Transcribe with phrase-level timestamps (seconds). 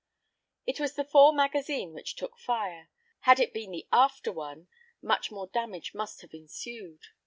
[0.65, 4.67] It was the fore magazine which took fire; had it been the after one,
[4.99, 7.01] much more damage must have ensued.